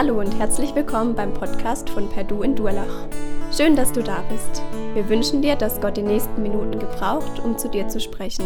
[0.00, 3.08] Hallo und herzlich willkommen beim Podcast von Perdu in Durlach.
[3.52, 4.62] Schön, dass du da bist.
[4.94, 8.44] Wir wünschen dir, dass Gott die nächsten Minuten gebraucht, um zu dir zu sprechen.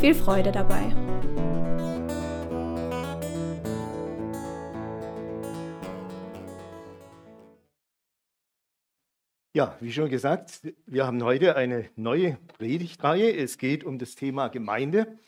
[0.00, 0.80] Viel Freude dabei.
[9.52, 13.36] Ja, wie schon gesagt, wir haben heute eine neue Predigtreihe.
[13.36, 15.18] Es geht um das Thema Gemeinde.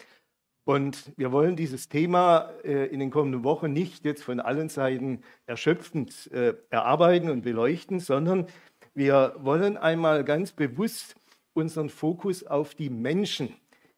[0.65, 5.23] Und wir wollen dieses Thema äh, in den kommenden Wochen nicht jetzt von allen Seiten
[5.47, 8.47] erschöpfend äh, erarbeiten und beleuchten, sondern
[8.95, 11.16] wir wollen einmal ganz bewusst
[11.52, 13.55] unseren Fokus auf die Menschen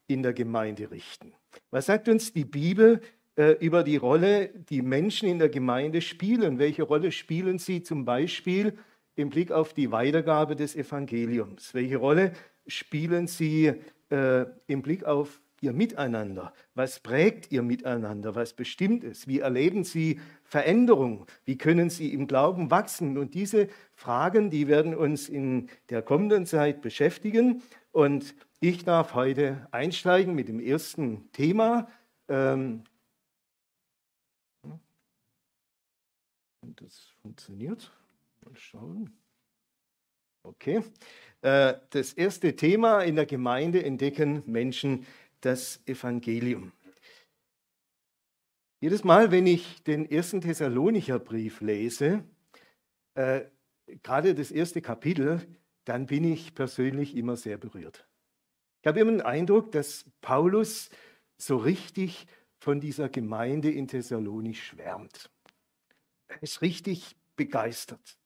[0.06, 1.34] in der Gemeinde richten.
[1.70, 3.02] Was sagt uns die Bibel
[3.37, 6.59] äh, über die Rolle, die Menschen in der Gemeinde spielen?
[6.59, 8.78] Welche Rolle spielen sie zum Beispiel
[9.16, 11.74] im Blick auf die Weitergabe des Evangeliums?
[11.74, 12.32] Welche Rolle
[12.66, 13.73] spielen sie
[14.10, 16.52] im Blick auf ihr Miteinander?
[16.74, 18.34] Was prägt ihr Miteinander?
[18.34, 19.26] Was bestimmt es?
[19.26, 21.26] Wie erleben Sie Veränderung?
[21.45, 23.18] Wie können Sie im Glauben wachsen?
[23.18, 27.62] Und diese Fragen, die werden uns in der kommenden Zeit beschäftigen.
[27.92, 31.88] Und ich darf heute einsteigen mit dem ersten Thema.
[32.29, 32.85] Ähm
[36.76, 37.92] das funktioniert.
[38.45, 39.10] Mal schauen.
[40.42, 40.82] Okay.
[41.40, 45.07] Äh, das erste Thema in der Gemeinde entdecken Menschen
[45.45, 46.73] das Evangelium.
[48.80, 52.24] Jedes Mal, wenn ich den ersten Thessalonicher Brief lese,
[53.14, 53.42] äh,
[54.02, 55.46] gerade das erste Kapitel,
[55.84, 58.06] dann bin ich persönlich immer sehr berührt.
[58.82, 60.90] Ich habe immer den Eindruck, dass Paulus
[61.38, 62.26] so richtig
[62.58, 65.31] von dieser Gemeinde in Thessalonich schwärmt.
[66.28, 68.19] Er ist richtig begeistert.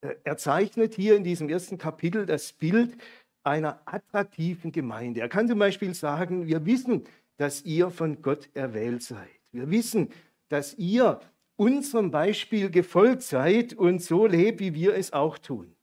[0.00, 2.96] Äh, er zeichnet hier in diesem ersten Kapitel das Bild
[3.44, 5.20] einer attraktiven Gemeinde.
[5.20, 7.04] Er kann zum Beispiel sagen, wir wissen,
[7.36, 9.28] dass ihr von Gott erwählt seid.
[9.50, 10.10] Wir wissen,
[10.48, 11.20] dass ihr
[11.56, 15.74] unserem Beispiel gefolgt seid und so lebt, wie wir es auch tun.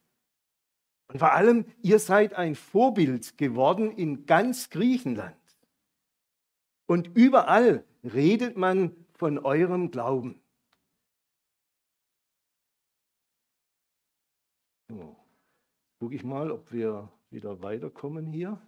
[1.08, 5.36] Und vor allem, ihr seid ein Vorbild geworden in ganz Griechenland.
[6.86, 10.40] Und überall redet man von eurem Glauben.
[14.88, 15.16] So,
[15.98, 18.60] gucke ich mal, ob wir wieder weiterkommen hier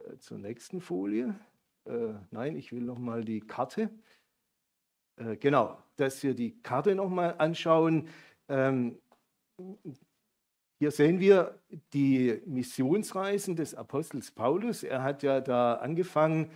[0.00, 1.34] äh, zur nächsten Folie.
[1.84, 3.90] Äh, nein, ich will noch mal die Karte.
[5.16, 8.08] Äh, genau, dass wir die Karte noch mal anschauen.
[8.48, 8.98] Ähm,
[10.78, 11.58] hier sehen wir
[11.92, 14.84] die Missionsreisen des Apostels Paulus.
[14.84, 16.52] Er hat ja da angefangen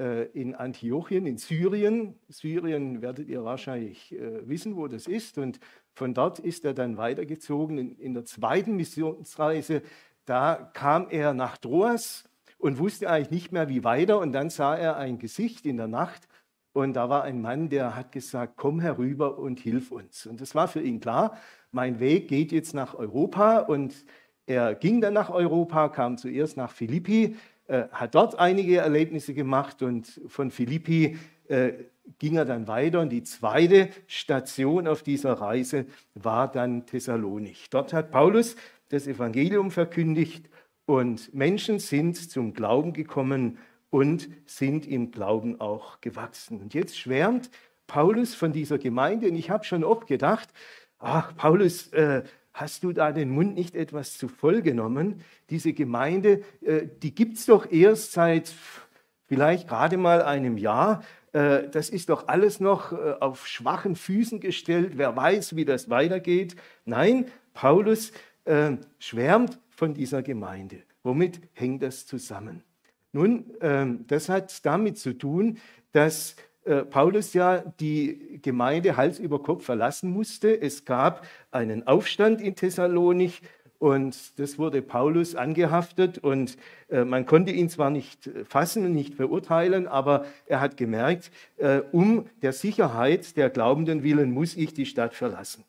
[0.00, 2.18] äh, in Antiochien, in Syrien.
[2.28, 5.38] Syrien werdet ihr wahrscheinlich äh, wissen, wo das ist.
[5.38, 5.60] Und
[5.94, 9.82] von dort ist er dann weitergezogen in, in der zweiten Missionsreise
[10.30, 12.22] da kam er nach Troas
[12.56, 14.20] und wusste eigentlich nicht mehr, wie weiter.
[14.20, 16.28] Und dann sah er ein Gesicht in der Nacht.
[16.72, 20.26] Und da war ein Mann, der hat gesagt, komm herüber und hilf uns.
[20.26, 21.36] Und das war für ihn klar,
[21.72, 23.58] mein Weg geht jetzt nach Europa.
[23.58, 24.04] Und
[24.46, 27.36] er ging dann nach Europa, kam zuerst nach Philippi,
[27.66, 31.72] äh, hat dort einige Erlebnisse gemacht und von Philippi äh,
[32.20, 33.00] ging er dann weiter.
[33.00, 37.68] Und die zweite Station auf dieser Reise war dann Thessalonich.
[37.70, 38.54] Dort hat Paulus
[38.90, 40.50] das Evangelium verkündigt
[40.84, 43.58] und Menschen sind zum Glauben gekommen
[43.88, 46.60] und sind im Glauben auch gewachsen.
[46.60, 47.50] Und jetzt schwärmt
[47.86, 50.48] Paulus von dieser Gemeinde und ich habe schon oft gedacht,
[50.98, 55.22] ach Paulus, äh, hast du da den Mund nicht etwas zu voll genommen?
[55.48, 58.52] Diese Gemeinde, äh, die gibt es doch erst seit
[59.26, 61.04] vielleicht gerade mal einem Jahr.
[61.32, 64.92] Äh, das ist doch alles noch äh, auf schwachen Füßen gestellt.
[64.96, 66.56] Wer weiß, wie das weitergeht.
[66.84, 68.12] Nein, Paulus
[68.44, 70.82] äh, schwärmt von dieser Gemeinde.
[71.02, 72.62] Womit hängt das zusammen?
[73.12, 75.58] Nun, äh, das hat damit zu tun,
[75.92, 80.60] dass äh, Paulus ja die Gemeinde Hals über Kopf verlassen musste.
[80.60, 83.42] Es gab einen Aufstand in Thessalonich
[83.78, 86.58] und das wurde Paulus angehaftet und
[86.90, 91.80] äh, man konnte ihn zwar nicht fassen und nicht verurteilen, aber er hat gemerkt, äh,
[91.90, 95.64] um der Sicherheit der Glaubenden willen muss ich die Stadt verlassen.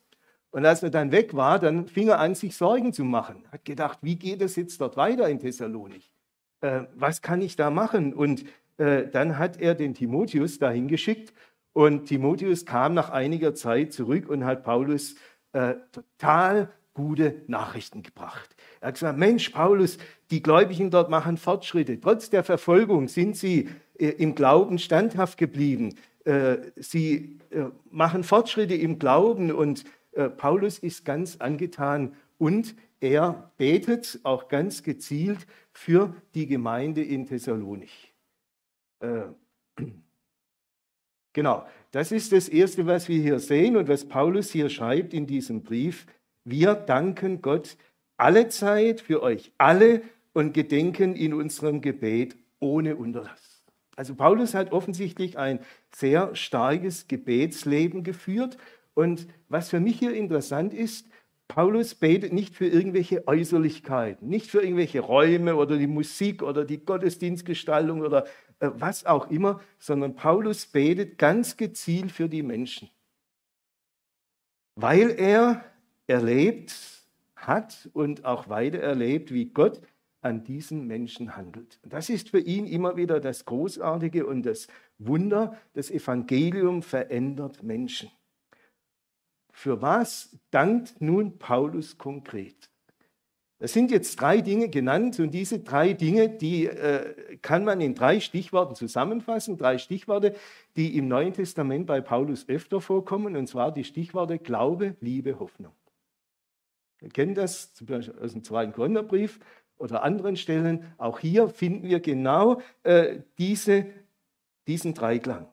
[0.51, 3.45] Und als er dann weg war, dann fing er an, sich Sorgen zu machen.
[3.51, 6.11] Hat gedacht, wie geht es jetzt dort weiter in Thessalonich?
[6.59, 8.13] Äh, was kann ich da machen?
[8.13, 8.43] Und
[8.77, 11.33] äh, dann hat er den Timotheus dahin geschickt.
[11.73, 15.15] Und Timotheus kam nach einiger Zeit zurück und hat Paulus
[15.53, 18.55] äh, total gute Nachrichten gebracht.
[18.81, 19.97] Er hat gesagt, Mensch, Paulus,
[20.29, 21.99] die Gläubigen dort machen Fortschritte.
[21.99, 25.95] Trotz der Verfolgung sind sie äh, im Glauben standhaft geblieben.
[26.25, 33.51] Äh, sie äh, machen Fortschritte im Glauben und äh, Paulus ist ganz angetan und er
[33.57, 38.13] betet auch ganz gezielt für die Gemeinde in Thessalonich.
[38.99, 39.23] Äh,
[41.33, 45.27] genau, das ist das Erste, was wir hier sehen und was Paulus hier schreibt in
[45.27, 46.05] diesem Brief.
[46.43, 47.77] Wir danken Gott
[48.17, 50.01] alle Zeit für euch alle
[50.33, 53.63] und gedenken in unserem Gebet ohne Unterlass.
[53.95, 55.59] Also Paulus hat offensichtlich ein
[55.93, 58.57] sehr starkes Gebetsleben geführt.
[58.93, 61.07] Und was für mich hier interessant ist,
[61.47, 66.85] Paulus betet nicht für irgendwelche Äußerlichkeiten, nicht für irgendwelche Räume oder die Musik oder die
[66.85, 68.25] Gottesdienstgestaltung oder
[68.59, 72.89] äh, was auch immer, sondern Paulus betet ganz gezielt für die Menschen,
[74.75, 75.65] weil er
[76.07, 76.73] erlebt
[77.35, 79.81] hat und auch weiter erlebt, wie Gott
[80.21, 81.79] an diesen Menschen handelt.
[81.83, 84.67] Das ist für ihn immer wieder das Großartige und das
[84.99, 85.57] Wunder.
[85.73, 88.09] Das Evangelium verändert Menschen.
[89.61, 92.71] Für was dankt nun Paulus konkret?
[93.59, 97.93] Es sind jetzt drei Dinge genannt und diese drei Dinge, die äh, kann man in
[97.93, 99.59] drei Stichworten zusammenfassen.
[99.59, 100.33] Drei Stichworte,
[100.75, 105.73] die im Neuen Testament bei Paulus öfter vorkommen, und zwar die Stichworte Glaube, Liebe, Hoffnung.
[106.97, 109.39] Wir kennen das zum Beispiel aus dem zweiten Korintherbrief
[109.77, 110.91] oder anderen Stellen.
[110.97, 113.85] Auch hier finden wir genau äh, diese,
[114.65, 115.50] diesen Dreiklang.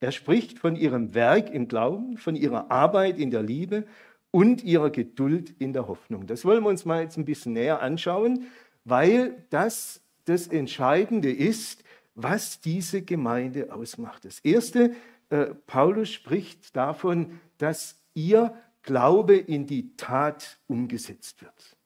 [0.00, 3.86] Er spricht von ihrem Werk im Glauben, von ihrer Arbeit in der Liebe
[4.30, 6.26] und ihrer Geduld in der Hoffnung.
[6.26, 8.46] Das wollen wir uns mal jetzt ein bisschen näher anschauen,
[8.84, 14.24] weil das das Entscheidende ist, was diese Gemeinde ausmacht.
[14.24, 14.94] Das Erste,
[15.30, 21.76] äh, Paulus spricht davon, dass ihr Glaube in die Tat umgesetzt wird.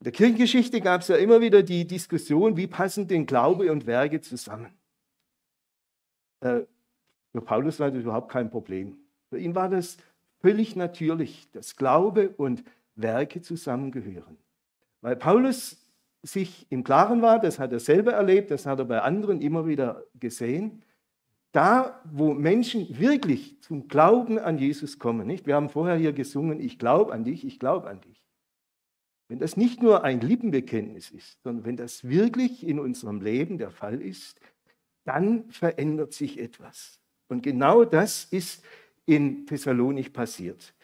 [0.00, 3.86] In der Kirchengeschichte gab es ja immer wieder die Diskussion, wie passen denn Glaube und
[3.86, 4.72] Werke zusammen.
[6.40, 6.62] Äh,
[7.32, 8.96] für Paulus war das überhaupt kein Problem.
[9.28, 9.98] Für ihn war das
[10.40, 12.64] völlig natürlich, dass Glaube und
[12.96, 14.36] Werke zusammengehören.
[15.00, 15.78] Weil Paulus
[16.22, 19.66] sich im Klaren war, das hat er selber erlebt, das hat er bei anderen immer
[19.66, 20.82] wieder gesehen,
[21.52, 25.46] da, wo Menschen wirklich zum Glauben an Jesus kommen, nicht?
[25.46, 28.22] Wir haben vorher hier gesungen, ich glaube an dich, ich glaube an dich.
[29.28, 33.70] Wenn das nicht nur ein Lippenbekenntnis ist, sondern wenn das wirklich in unserem Leben der
[33.70, 34.40] Fall ist,
[35.04, 36.99] dann verändert sich etwas.
[37.30, 38.62] Und genau das ist
[39.06, 40.74] in Thessalonik passiert.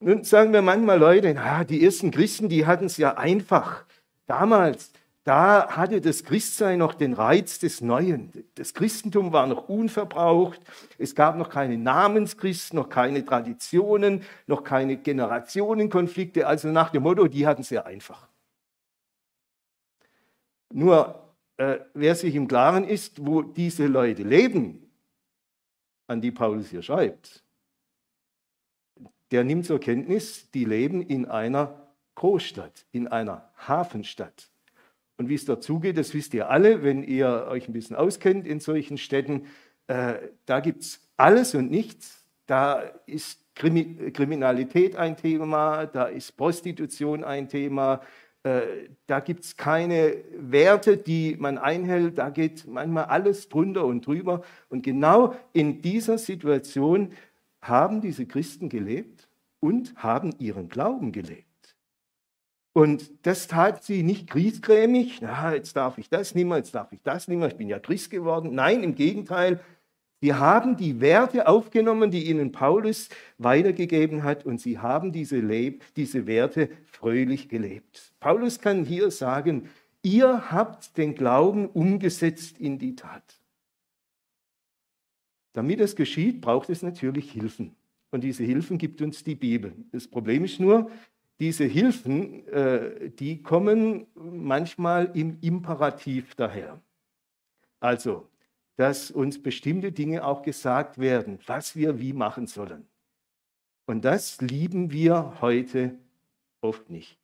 [0.00, 3.84] Nun sagen wir manchmal Leute, na, die ersten Christen, die hatten es ja einfach.
[4.26, 4.92] Damals,
[5.24, 8.32] da hatte das Christsein noch den Reiz des Neuen.
[8.54, 10.60] Das Christentum war noch unverbraucht.
[10.98, 16.46] Es gab noch keine Namenschristen, noch keine Traditionen, noch keine Generationenkonflikte.
[16.46, 18.28] Also nach dem Motto, die hatten es sehr einfach.
[20.72, 21.22] Nur
[21.56, 24.91] äh, wer sich im Klaren ist, wo diese Leute leben,
[26.06, 27.42] an die Paulus hier schreibt,
[29.30, 34.50] der nimmt zur Kenntnis, die leben in einer Großstadt, in einer Hafenstadt.
[35.16, 38.60] Und wie es dazugeht, das wisst ihr alle, wenn ihr euch ein bisschen auskennt in
[38.60, 39.46] solchen Städten.
[39.86, 40.14] Äh,
[40.46, 42.26] da gibt es alles und nichts.
[42.46, 48.02] Da ist Krimi Kriminalität ein Thema, da ist Prostitution ein Thema,
[48.42, 54.42] da gibt es keine Werte, die man einhält, da geht manchmal alles drunter und drüber.
[54.68, 57.12] Und genau in dieser Situation
[57.60, 59.28] haben diese Christen gelebt
[59.60, 61.46] und haben ihren Glauben gelebt.
[62.72, 66.90] Und das tat sie nicht griesgrämig, na, jetzt darf ich das nicht mehr, jetzt darf
[66.92, 68.54] ich das nicht mehr, ich bin ja Christ geworden.
[68.54, 69.60] Nein, im Gegenteil,
[70.22, 75.82] sie haben die Werte aufgenommen, die ihnen Paulus weitergegeben hat und sie haben diese, Leb
[75.96, 78.12] diese Werte fröhlich gelebt.
[78.20, 79.68] Paulus kann hier sagen,
[80.02, 83.40] ihr habt den Glauben umgesetzt in die Tat.
[85.52, 87.74] Damit das geschieht, braucht es natürlich Hilfen.
[88.12, 89.74] Und diese Hilfen gibt uns die Bibel.
[89.90, 90.90] Das Problem ist nur,
[91.40, 96.80] diese Hilfen, äh, die kommen manchmal im Imperativ daher.
[97.80, 98.28] Also,
[98.82, 102.88] dass uns bestimmte Dinge auch gesagt werden, was wir wie machen sollen.
[103.86, 105.94] Und das lieben wir heute
[106.62, 107.16] oft nicht.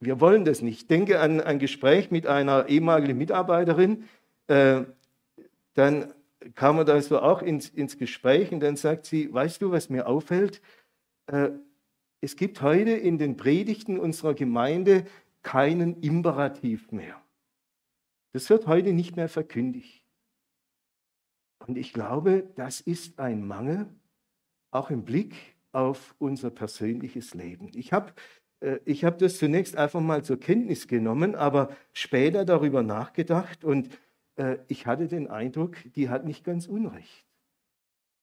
[0.00, 0.82] Wir wollen das nicht.
[0.82, 4.04] Ich denke an ein Gespräch mit einer ehemaligen Mitarbeiterin.
[4.46, 4.82] Äh,
[5.72, 6.12] dann
[6.54, 9.88] kam er da so auch ins, ins Gespräch und dann sagt sie, weißt du, was
[9.88, 10.60] mir auffällt?
[11.26, 11.52] Äh,
[12.20, 15.06] es gibt heute in den Predigten unserer Gemeinde
[15.42, 17.18] keinen Imperativ mehr.
[18.34, 20.03] Das wird heute nicht mehr verkündigt.
[21.58, 23.86] Und ich glaube, das ist ein Mangel,
[24.70, 25.34] auch im Blick
[25.72, 27.70] auf unser persönliches Leben.
[27.74, 28.12] Ich habe
[28.60, 33.88] äh, ich hab das zunächst einfach mal zur Kenntnis genommen, aber später darüber nachgedacht und
[34.36, 37.26] äh, ich hatte den Eindruck, die hat nicht ganz unrecht.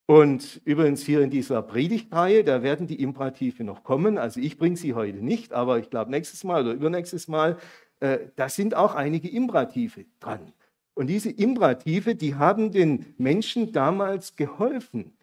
[0.07, 4.17] Und übrigens hier in dieser Predigtreihe, da werden die Imperative noch kommen.
[4.17, 7.57] Also ich bringe sie heute nicht, aber ich glaube nächstes Mal oder übernächstes Mal,
[8.01, 10.51] äh, da sind auch einige Imperative dran.
[10.93, 15.13] Und diese Imperative, die haben den Menschen damals geholfen,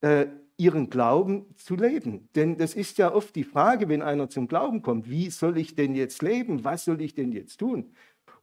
[0.00, 0.26] äh,
[0.56, 2.28] ihren Glauben zu leben.
[2.34, 5.74] Denn das ist ja oft die Frage, wenn einer zum Glauben kommt, wie soll ich
[5.74, 6.64] denn jetzt leben?
[6.64, 7.92] Was soll ich denn jetzt tun?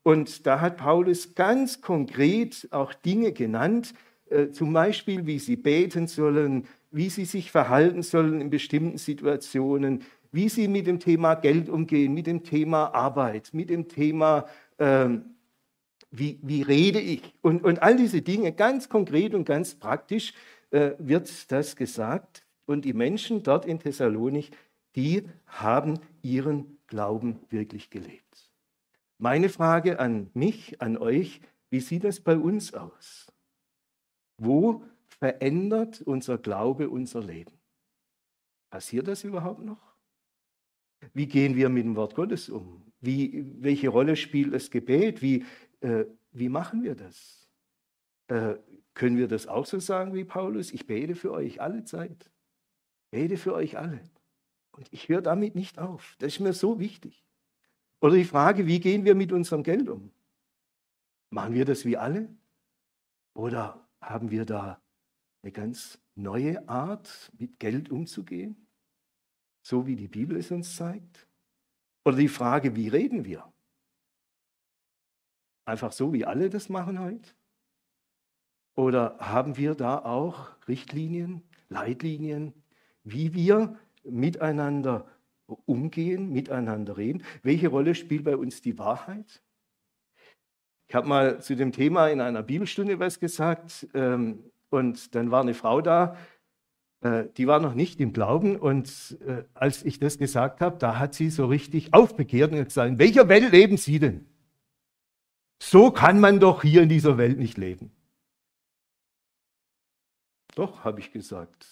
[0.03, 3.93] Und da hat Paulus ganz konkret auch Dinge genannt,
[4.29, 10.03] äh, zum Beispiel, wie sie beten sollen, wie sie sich verhalten sollen in bestimmten Situationen,
[10.31, 14.45] wie sie mit dem Thema Geld umgehen, mit dem Thema Arbeit, mit dem Thema,
[14.77, 15.35] ähm,
[16.11, 20.33] wie, wie rede ich und, und all diese Dinge, ganz konkret und ganz praktisch
[20.71, 22.45] äh, wird das gesagt.
[22.65, 24.51] Und die Menschen dort in Thessalonich,
[24.95, 28.51] die haben ihren Glauben wirklich gelebt.
[29.17, 33.27] Meine Frage an mich, an euch, wie sieht das bei uns aus?
[34.37, 37.53] Wo verändert unser Glaube unser Leben?
[38.69, 39.81] Passiert das überhaupt noch?
[41.13, 42.83] Wie gehen wir mit dem Wort Gottes um?
[43.01, 45.21] Wie, welche Rolle spielt das Gebet?
[45.21, 45.45] Wie,
[45.81, 47.47] äh, wie machen wir das?
[48.27, 48.55] Äh,
[48.93, 50.71] können wir das auch so sagen wie Paulus?
[50.71, 52.29] Ich bete für euch alle Zeit.
[53.11, 54.01] Bete für euch alle.
[54.71, 56.15] Und ich höre damit nicht auf.
[56.19, 57.25] Das ist mir so wichtig.
[58.01, 60.11] Oder die Frage, wie gehen wir mit unserem Geld um?
[61.31, 62.29] Machen wir das wie alle?
[63.33, 64.81] Oder haben wir da
[65.41, 68.67] eine ganz neue Art, mit Geld umzugehen?
[69.61, 71.27] So wie die Bibel es uns zeigt?
[72.05, 73.51] Oder die Frage, wie reden wir?
[75.69, 77.29] Einfach so, wie alle das machen heute?
[78.75, 82.53] Oder haben wir da auch Richtlinien, Leitlinien,
[83.03, 85.05] wie wir miteinander
[85.67, 87.21] umgehen, miteinander reden?
[87.43, 89.43] Welche Rolle spielt bei uns die Wahrheit?
[90.87, 95.41] Ich habe mal zu dem Thema in einer Bibelstunde was gesagt ähm, und dann war
[95.41, 96.17] eine Frau da,
[97.01, 100.97] äh, die war noch nicht im Glauben und äh, als ich das gesagt habe, da
[100.97, 104.28] hat sie so richtig aufbekehrt und gesagt, in welcher Welt leben Sie denn?
[105.61, 107.91] So kann man doch hier in dieser Welt nicht leben.
[110.55, 111.67] Doch, habe ich gesagt.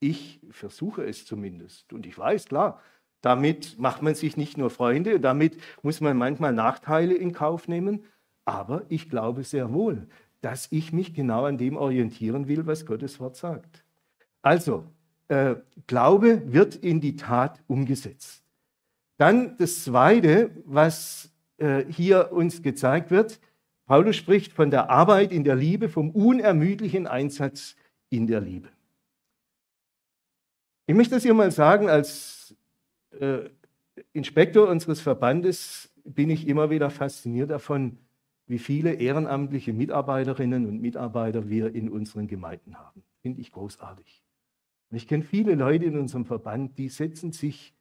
[0.00, 1.92] Ich versuche es zumindest.
[1.92, 2.80] Und ich weiß, klar,
[3.20, 8.04] damit macht man sich nicht nur Freunde, damit muss man manchmal Nachteile in Kauf nehmen.
[8.44, 10.08] Aber ich glaube sehr wohl,
[10.40, 13.84] dass ich mich genau an dem orientieren will, was Gottes Wort sagt.
[14.40, 14.86] Also,
[15.26, 15.56] äh,
[15.86, 18.42] Glaube wird in die Tat umgesetzt.
[19.18, 23.40] Dann das Zweite, was äh, hier uns gezeigt wird,
[23.86, 27.74] Paulus spricht von der Arbeit in der Liebe, vom unermüdlichen Einsatz
[28.10, 28.68] in der Liebe.
[30.86, 32.54] Ich möchte das hier mal sagen, als
[33.18, 33.48] äh,
[34.12, 37.98] Inspektor unseres Verbandes bin ich immer wieder fasziniert davon,
[38.46, 43.02] wie viele ehrenamtliche Mitarbeiterinnen und Mitarbeiter wir in unseren Gemeinden haben.
[43.20, 44.22] Finde ich großartig.
[44.90, 47.74] Und ich kenne viele Leute in unserem Verband, die setzen sich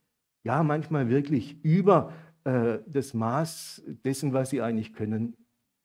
[0.43, 2.11] ja manchmal wirklich über
[2.47, 5.35] äh, das Maß dessen, was sie eigentlich können,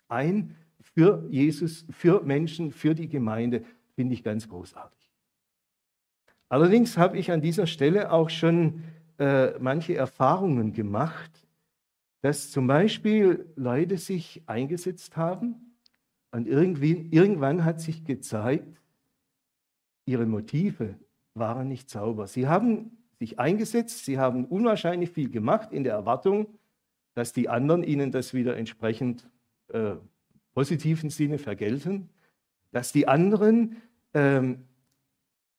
[0.09, 3.65] ein für Jesus, für Menschen, für die Gemeinde,
[3.97, 5.11] finde ich ganz großartig.
[6.49, 8.85] Allerdings habe ich an dieser Stelle auch schon
[9.19, 11.33] äh, manche Erfahrungen gemacht,
[12.21, 15.77] dass zum Beispiel Leute sich eingesetzt haben
[16.31, 18.81] und irgendwie, irgendwann hat sich gezeigt,
[20.07, 20.95] ihre Motive
[21.35, 22.29] waren nicht sauber.
[22.29, 26.59] Sie haben sich eingesetzt, sie haben unwahrscheinlich viel gemacht in der Erwartung,
[27.15, 29.31] dass die anderen ihnen das wieder entsprechend
[29.69, 29.95] äh,
[30.55, 32.09] positiven Sinne vergelten,
[32.73, 33.77] dass die anderen
[34.13, 34.65] ähm,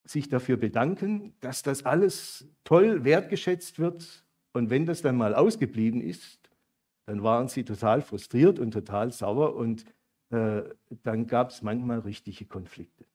[0.04, 4.26] sich dafür bedanken, dass das alles toll wertgeschätzt wird.
[4.52, 6.50] Und wenn das dann mal ausgeblieben ist,
[7.06, 9.86] dann waren sie total frustriert und total sauer und
[10.32, 10.64] äh,
[11.04, 13.06] dann gab es manchmal richtige Konflikte.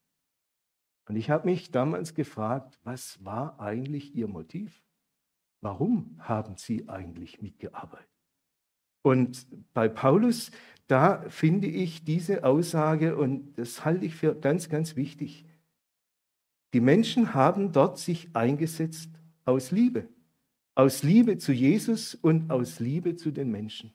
[1.08, 4.82] Und ich habe mich damals gefragt, was war eigentlich ihr Motiv?
[5.62, 8.06] Warum haben sie eigentlich mitgearbeitet?
[9.02, 10.50] Und bei Paulus,
[10.86, 15.46] da finde ich diese Aussage, und das halte ich für ganz, ganz wichtig.
[16.74, 19.10] Die Menschen haben dort sich eingesetzt
[19.46, 20.08] aus Liebe.
[20.74, 23.94] Aus Liebe zu Jesus und aus Liebe zu den Menschen.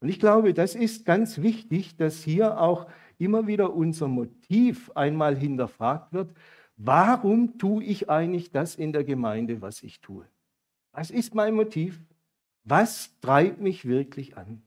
[0.00, 2.86] Und ich glaube, das ist ganz wichtig, dass hier auch
[3.18, 6.30] immer wieder unser Motiv einmal hinterfragt wird.
[6.76, 10.24] Warum tue ich eigentlich das in der Gemeinde, was ich tue?
[10.92, 12.00] Was ist mein Motiv?
[12.64, 14.62] Was treibt mich wirklich an?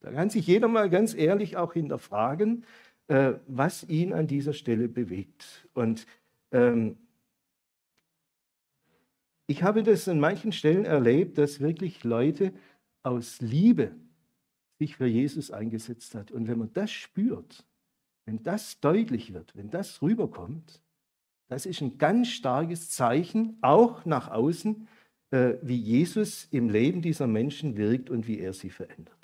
[0.00, 2.64] Da kann sich jeder mal ganz ehrlich auch hinterfragen,
[3.08, 5.66] äh, was ihn an dieser Stelle bewegt.
[5.72, 6.06] Und
[6.52, 6.96] ähm,
[9.46, 12.52] ich habe das an manchen Stellen erlebt, dass wirklich Leute
[13.02, 13.92] aus Liebe
[14.78, 16.30] sich für Jesus eingesetzt hat.
[16.30, 17.64] Und wenn man das spürt,
[18.26, 20.82] wenn das deutlich wird, wenn das rüberkommt,
[21.48, 24.88] das ist ein ganz starkes Zeichen, auch nach außen,
[25.30, 29.14] äh, wie Jesus im Leben dieser Menschen wirkt und wie er sie verändert.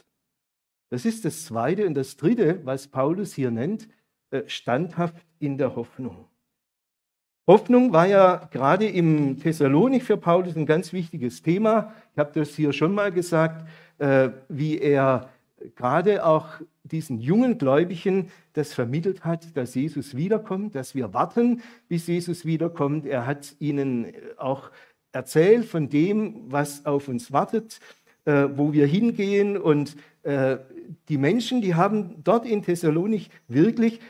[0.90, 1.86] Das ist das Zweite.
[1.86, 3.88] Und das Dritte, was Paulus hier nennt,
[4.30, 6.26] äh, standhaft in der Hoffnung.
[7.46, 11.92] Hoffnung war ja gerade im Thessalonik für Paulus ein ganz wichtiges Thema.
[12.12, 13.66] Ich habe das hier schon mal gesagt,
[13.98, 15.30] äh, wie er
[15.74, 16.60] gerade auch
[16.92, 23.06] diesen jungen Gläubigen das vermittelt hat, dass Jesus wiederkommt, dass wir warten, bis Jesus wiederkommt.
[23.06, 24.70] Er hat ihnen auch
[25.12, 27.80] erzählt von dem, was auf uns wartet,
[28.24, 29.56] äh, wo wir hingehen.
[29.56, 30.58] Und äh,
[31.08, 34.00] die Menschen, die haben dort in Thessalonik wirklich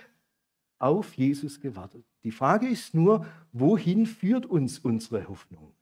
[0.78, 2.04] auf Jesus gewartet.
[2.24, 5.72] Die Frage ist nur, wohin führt uns unsere Hoffnung?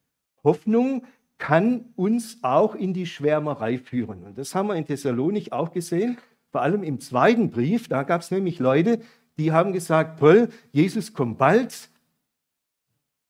[0.45, 1.05] Hoffnung
[1.39, 4.25] kann uns auch in die Schwärmerei führen.
[4.25, 6.19] Und das haben wir in Thessalonik auch gesehen,
[6.51, 7.89] vor allem im zweiten Brief.
[7.89, 9.01] Da gab es nämlich Leute,
[9.39, 11.91] die haben gesagt, toll, Jesus kommt bald,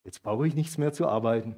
[0.04, 1.56] jetzt brauche ich nichts mehr zu arbeiten.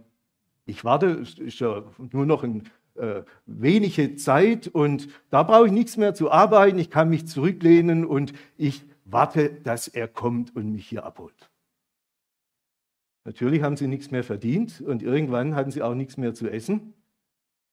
[0.67, 5.97] Ich warte, ist ja nur noch ein, äh, wenige Zeit und da brauche ich nichts
[5.97, 6.79] mehr zu arbeiten.
[6.79, 11.51] Ich kann mich zurücklehnen und ich warte, dass er kommt und mich hier abholt.
[13.25, 16.95] Natürlich haben sie nichts mehr verdient und irgendwann hatten sie auch nichts mehr zu essen.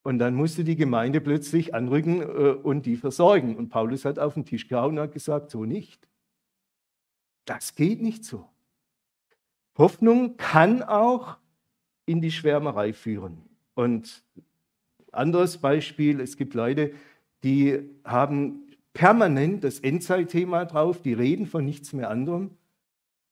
[0.08, 2.26] Und dann musste die Gemeinde plötzlich anrücken äh,
[2.64, 3.58] und die versorgen.
[3.58, 6.08] Und Paulus hat auf den Tisch gehauen und hat gesagt, so nicht.
[7.44, 8.48] Das geht nicht so.
[9.78, 11.36] Hoffnung kann auch
[12.06, 13.50] in die Schwärmerei führen.
[13.76, 14.24] Und
[15.12, 16.94] anderes Beispiel, es gibt Leute,
[17.44, 22.52] die haben permanent das Endzeitthema drauf, die reden von nichts mehr anderem.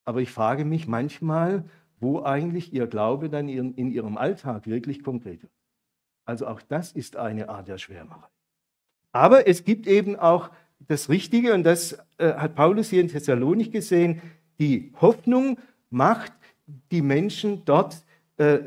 [0.03, 1.63] Aber ich frage mich manchmal,
[2.01, 5.53] wo eigentlich ihr Glaube dann in ihrem Alltag wirklich konkret wird.
[6.25, 8.27] Also auch das ist eine Art der Schwärmerei.
[9.11, 13.71] Aber es gibt eben auch das Richtige, und das äh, hat Paulus hier in Thessalonik
[13.71, 14.21] gesehen,
[14.59, 15.57] die Hoffnung
[15.89, 16.33] macht
[16.91, 18.03] die Menschen dort
[18.37, 18.59] äh,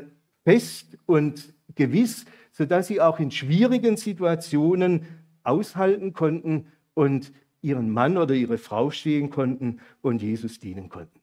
[0.43, 5.05] fest und gewiss, sodass sie auch in schwierigen Situationen
[5.43, 11.19] aushalten konnten und ihren Mann oder ihre Frau stehen konnten und Jesus dienen konnten.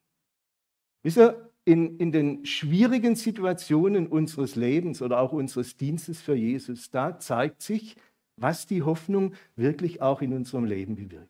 [1.03, 6.91] Wisst ihr, in, in den schwierigen Situationen unseres Lebens oder auch unseres Dienstes für Jesus,
[6.91, 7.97] da zeigt sich,
[8.37, 11.29] was die Hoffnung wirklich auch in unserem Leben bewirkt.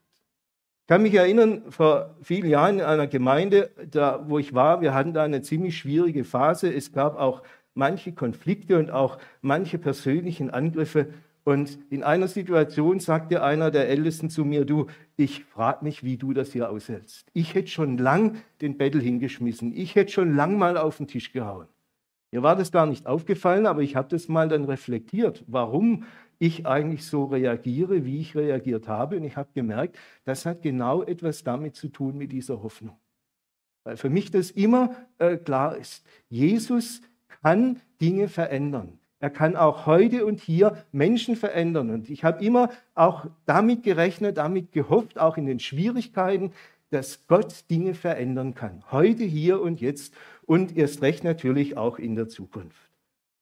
[0.83, 4.93] Ich kann mich erinnern, vor vielen Jahren in einer Gemeinde, da, wo ich war, wir
[4.93, 6.73] hatten da eine ziemlich schwierige Phase.
[6.73, 7.43] Es gab auch
[7.75, 11.09] manche Konflikte und auch manche persönlichen Angriffe.
[11.45, 14.87] Und in einer Situation sagte einer der Ältesten zu mir, du,
[15.17, 17.31] ich frage mich, wie du das hier aushältst.
[17.33, 19.73] Ich hätte schon lang den Bettel hingeschmissen.
[19.73, 21.69] Ich hätte schon lang mal auf den Tisch gehauen.
[22.33, 26.05] Mir war das gar nicht aufgefallen, aber ich habe das mal dann reflektiert, warum
[26.39, 29.17] ich eigentlich so reagiere, wie ich reagiert habe.
[29.17, 32.99] Und ich habe gemerkt, das hat genau etwas damit zu tun mit dieser Hoffnung.
[33.85, 37.01] Weil für mich das immer äh, klar ist, Jesus
[37.43, 38.99] kann Dinge verändern.
[39.19, 41.91] Er kann auch heute und hier Menschen verändern.
[41.91, 46.53] Und ich habe immer auch damit gerechnet, damit gehofft, auch in den Schwierigkeiten,
[46.91, 48.85] dass Gott Dinge verändern kann.
[48.91, 52.91] Heute, hier und jetzt und erst recht natürlich auch in der Zukunft.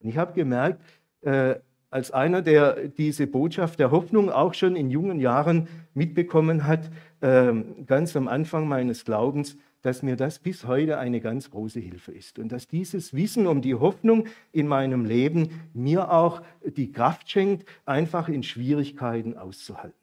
[0.01, 0.81] Und ich habe gemerkt,
[1.23, 1.57] äh,
[1.91, 7.53] als einer, der diese Botschaft der Hoffnung auch schon in jungen Jahren mitbekommen hat, äh,
[7.87, 12.38] ganz am Anfang meines Glaubens, dass mir das bis heute eine ganz große Hilfe ist
[12.38, 17.68] und dass dieses Wissen um die Hoffnung in meinem Leben mir auch die Kraft schenkt,
[17.85, 19.99] einfach in Schwierigkeiten auszuhalten.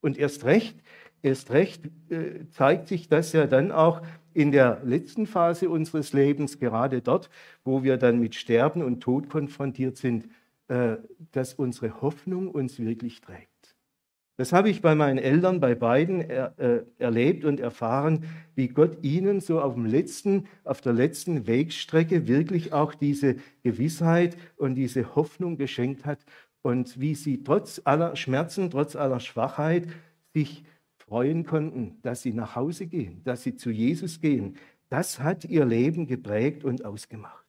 [0.00, 0.76] Und erst recht,
[1.20, 4.02] erst recht äh, zeigt sich das ja dann auch
[4.34, 7.28] in der letzten Phase unseres Lebens, gerade dort,
[7.64, 10.28] wo wir dann mit Sterben und Tod konfrontiert sind,
[10.68, 10.96] äh,
[11.32, 13.53] dass unsere Hoffnung uns wirklich trägt.
[14.36, 18.24] Das habe ich bei meinen Eltern, bei beiden er, äh, erlebt und erfahren,
[18.56, 24.36] wie Gott ihnen so auf, dem letzten, auf der letzten Wegstrecke wirklich auch diese Gewissheit
[24.56, 26.18] und diese Hoffnung geschenkt hat
[26.62, 29.86] und wie sie trotz aller Schmerzen, trotz aller Schwachheit
[30.32, 30.64] sich
[30.96, 34.56] freuen konnten, dass sie nach Hause gehen, dass sie zu Jesus gehen.
[34.88, 37.43] Das hat ihr Leben geprägt und ausgemacht.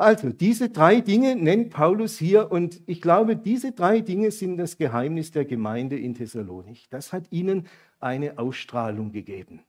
[0.00, 4.78] Also, diese drei Dinge nennt Paulus hier und ich glaube, diese drei Dinge sind das
[4.78, 6.88] Geheimnis der Gemeinde in Thessalonik.
[6.88, 7.66] Das hat ihnen
[7.98, 9.60] eine Ausstrahlung gegeben.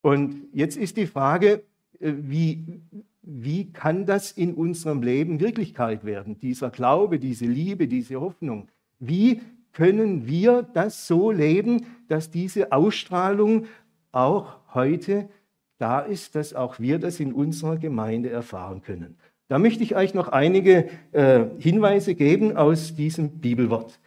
[0.00, 1.64] Und jetzt ist die Frage,
[2.00, 2.80] äh, wie,
[3.20, 6.40] wie kann das in unserem Leben Wirklichkeit werden?
[6.40, 8.68] Dieser Glaube, diese Liebe, diese Hoffnung.
[8.98, 9.42] Wie
[9.74, 13.66] können wir das so leben, dass diese Ausstrahlung
[14.12, 15.28] auch heute
[15.76, 19.18] da ist, dass auch wir das in unserer Gemeinde erfahren können?
[19.48, 23.98] Da möchte ich euch noch einige äh, Hinweise geben aus diesem Bibelwort.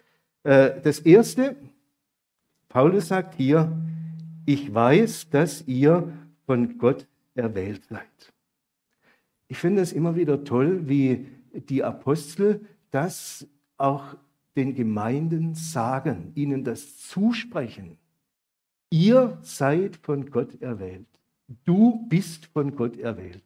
[0.43, 1.55] Äh, das erste,
[2.69, 3.75] Paulus sagt hier,
[4.45, 6.13] ich weiß, dass ihr
[6.45, 8.33] von Gott erwählt seid.
[9.47, 14.15] Ich finde es immer wieder toll, wie die Apostel das auch
[14.55, 17.97] den Gemeinden sagen, ihnen das zusprechen.
[18.89, 21.07] Ihr seid von Gott erwählt.
[21.65, 23.43] Du bist von Gott erwählt.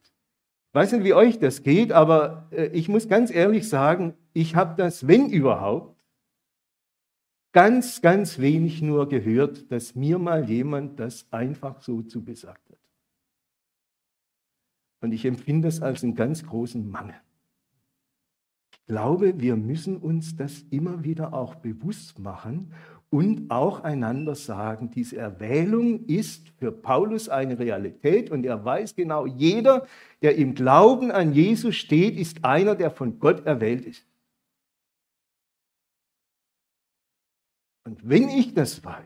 [0.76, 4.76] Weiß nicht, wie euch das geht, aber äh, ich muss ganz ehrlich sagen, ich habe
[4.76, 5.96] das, wenn überhaupt,
[7.54, 12.78] ganz, ganz wenig nur gehört, dass mir mal jemand das einfach so zugesagt hat.
[15.00, 17.16] Und ich empfinde das als einen ganz großen Mangel.
[18.74, 22.74] Ich glaube, wir müssen uns das immer wieder auch bewusst machen
[23.10, 29.26] und auch einander sagen, diese Erwählung ist für Paulus eine Realität und er weiß genau,
[29.26, 29.88] jeder,
[30.22, 34.06] der im Glauben an Jesus steht, ist einer, der von Gott erwählt ist.
[37.86, 39.06] Und wenn ich das weiß,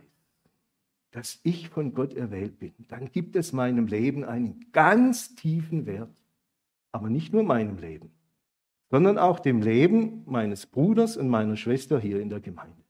[1.11, 6.15] dass ich von Gott erwählt bin, dann gibt es meinem Leben einen ganz tiefen Wert.
[6.91, 8.11] Aber nicht nur meinem Leben,
[8.89, 12.83] sondern auch dem Leben meines Bruders und meiner Schwester hier in der Gemeinde.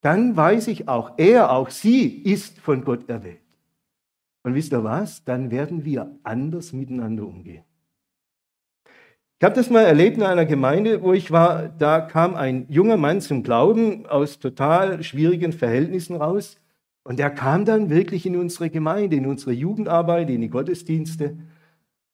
[0.00, 3.40] Dann weiß ich auch, er, auch sie ist von Gott erwählt.
[4.44, 5.24] Und wisst ihr was?
[5.24, 7.64] Dann werden wir anders miteinander umgehen.
[9.40, 11.68] Ich habe das mal erlebt in einer Gemeinde, wo ich war.
[11.68, 16.58] Da kam ein junger Mann zum Glauben aus total schwierigen Verhältnissen raus.
[17.04, 21.38] Und er kam dann wirklich in unsere Gemeinde, in unsere Jugendarbeit, in die Gottesdienste.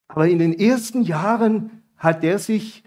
[0.08, 2.84] Aber in den ersten Jahren hat er sich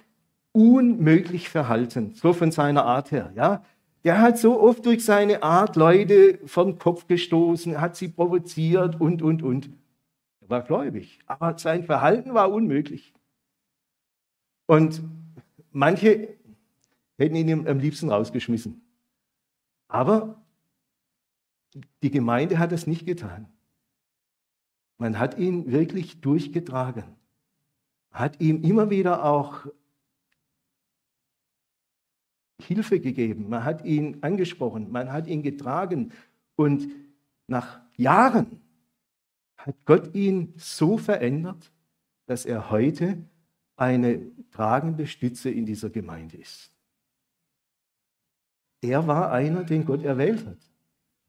[0.51, 3.31] unmöglich verhalten, so von seiner Art her.
[3.35, 3.63] Ja,
[4.07, 9.21] der hat so oft durch seine Art Leute vom Kopf gestoßen, hat sie provoziert und
[9.21, 9.69] und und.
[10.39, 13.13] Er war gläubig, aber sein Verhalten war unmöglich.
[14.65, 15.01] Und
[15.73, 16.37] manche
[17.17, 18.81] hätten ihn am liebsten rausgeschmissen.
[19.89, 20.41] Aber
[22.01, 23.51] die Gemeinde hat es nicht getan.
[24.97, 27.03] Man hat ihn wirklich durchgetragen,
[28.11, 29.65] hat ihm immer wieder auch
[32.67, 36.11] Hilfe gegeben, man hat ihn angesprochen, man hat ihn getragen
[36.55, 36.87] und
[37.47, 38.61] nach Jahren
[39.57, 41.71] hat Gott ihn so verändert,
[42.25, 43.17] dass er heute
[43.75, 46.71] eine tragende Stütze in dieser Gemeinde ist.
[48.81, 50.57] Er war einer, den Gott erwählt hat.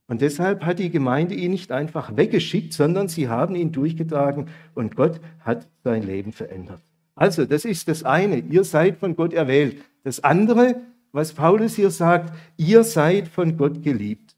[0.07, 4.97] Und deshalb hat die Gemeinde ihn nicht einfach weggeschickt, sondern sie haben ihn durchgetragen und
[4.97, 6.81] Gott hat sein Leben verändert.
[7.15, 8.39] Also, das ist das eine.
[8.39, 9.83] Ihr seid von Gott erwählt.
[10.05, 10.81] Das andere,
[11.13, 14.37] was Paulus hier sagt, ihr seid von Gott geliebt.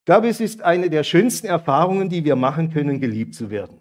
[0.00, 3.78] Ich glaube, es ist eine der schönsten Erfahrungen, die wir machen können, geliebt zu werden.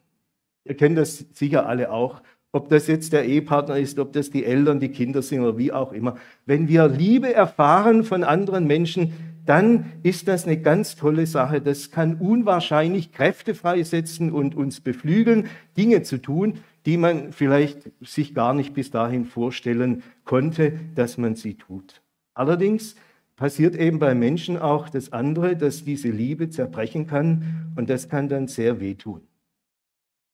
[0.65, 2.21] Ihr kennt das sicher alle auch.
[2.51, 5.71] Ob das jetzt der Ehepartner ist, ob das die Eltern, die Kinder sind oder wie
[5.71, 6.17] auch immer.
[6.45, 9.13] Wenn wir Liebe erfahren von anderen Menschen,
[9.45, 11.61] dann ist das eine ganz tolle Sache.
[11.61, 18.33] Das kann unwahrscheinlich Kräfte freisetzen und uns beflügeln, Dinge zu tun, die man vielleicht sich
[18.33, 22.01] gar nicht bis dahin vorstellen konnte, dass man sie tut.
[22.33, 22.95] Allerdings
[23.35, 28.29] passiert eben bei Menschen auch das andere, dass diese Liebe zerbrechen kann und das kann
[28.29, 29.21] dann sehr wehtun.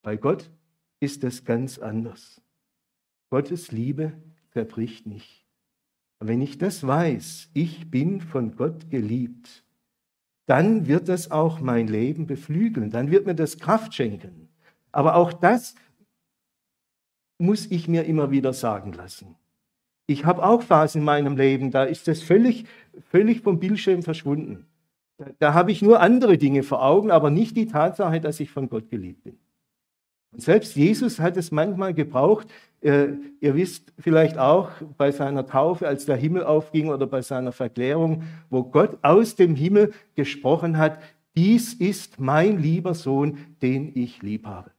[0.03, 0.49] Bei Gott
[0.99, 2.41] ist das ganz anders.
[3.29, 4.13] Gottes Liebe
[4.51, 5.45] zerbricht nicht.
[6.19, 9.63] Wenn ich das weiß, ich bin von Gott geliebt,
[10.47, 14.49] dann wird das auch mein Leben beflügeln, dann wird mir das Kraft schenken.
[14.91, 15.75] Aber auch das
[17.37, 19.35] muss ich mir immer wieder sagen lassen.
[20.07, 22.65] Ich habe auch Phasen in meinem Leben, da ist das völlig,
[23.11, 24.65] völlig vom Bildschirm verschwunden.
[25.17, 28.49] Da, da habe ich nur andere Dinge vor Augen, aber nicht die Tatsache, dass ich
[28.49, 29.37] von Gott geliebt bin.
[30.31, 32.47] Und selbst Jesus hat es manchmal gebraucht.
[32.81, 33.07] Äh,
[33.39, 38.23] ihr wisst vielleicht auch bei seiner Taufe, als der Himmel aufging oder bei seiner Verklärung,
[38.49, 40.99] wo Gott aus dem Himmel gesprochen hat,
[41.35, 44.71] dies ist mein lieber Sohn, den ich lieb habe.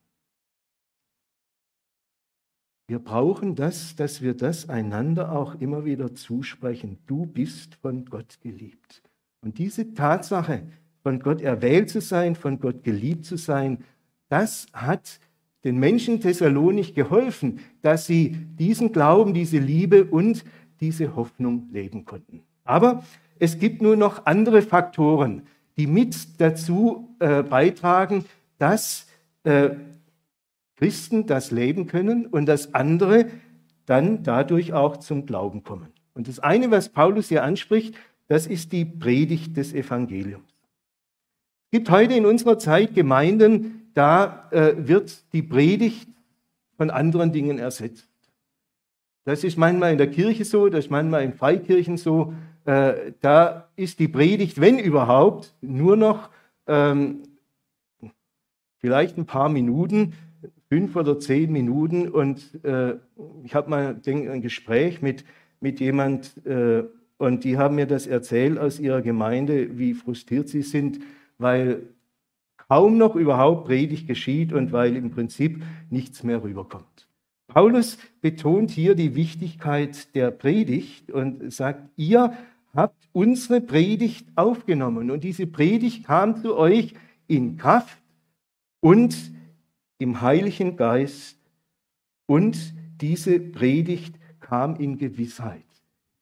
[2.90, 6.96] Wir brauchen das, dass wir das einander auch immer wieder zusprechen.
[7.07, 9.03] Du bist von Gott geliebt.
[9.42, 10.62] Und diese Tatsache,
[11.03, 13.85] von Gott erwählt zu sein, von Gott geliebt zu sein,
[14.31, 15.20] das hat
[15.64, 20.42] den Menschen Thessalonich geholfen, dass sie diesen Glauben, diese Liebe und
[20.81, 22.42] diese Hoffnung leben konnten.
[22.64, 23.05] Aber
[23.38, 25.42] es gibt nur noch andere Faktoren,
[25.77, 28.24] die mit dazu äh, beitragen,
[28.57, 29.07] dass
[29.44, 29.70] äh,
[30.79, 33.27] Christen das leben können und dass andere
[33.85, 35.88] dann dadurch auch zum Glauben kommen.
[36.14, 37.97] Und das eine, was Paulus hier anspricht,
[38.29, 40.49] das ist die Predigt des Evangeliums.
[41.67, 46.09] Es gibt heute in unserer Zeit Gemeinden, da äh, wird die Predigt
[46.77, 48.09] von anderen Dingen ersetzt.
[49.25, 52.35] Das ist manchmal in der Kirche so, das ist manchmal in Freikirchen so.
[52.64, 56.31] Äh, da ist die Predigt, wenn überhaupt, nur noch
[56.67, 57.25] ähm,
[58.79, 60.14] vielleicht ein paar Minuten,
[60.69, 62.09] fünf oder zehn Minuten.
[62.09, 62.97] Und äh,
[63.45, 65.25] ich habe mal denk, ein Gespräch mit
[65.61, 66.85] mit jemand äh,
[67.17, 71.01] und die haben mir das erzählt aus ihrer Gemeinde, wie frustriert sie sind,
[71.37, 71.83] weil
[72.69, 77.09] kaum noch überhaupt Predigt geschieht und weil im Prinzip nichts mehr rüberkommt.
[77.49, 82.35] Paulus betont hier die Wichtigkeit der Predigt und sagt, ihr
[82.75, 86.95] habt unsere Predigt aufgenommen und diese Predigt kam zu euch
[87.27, 87.99] in Kraft
[88.81, 89.33] und
[89.99, 91.39] im Heiligen Geist
[92.27, 95.63] und diese Predigt kam in Gewissheit.